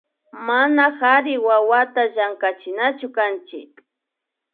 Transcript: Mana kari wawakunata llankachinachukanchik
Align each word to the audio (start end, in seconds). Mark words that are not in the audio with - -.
Mana 0.47 0.83
kari 0.99 1.33
wawakunata 1.45 2.01
llankachinachukanchik 2.13 3.71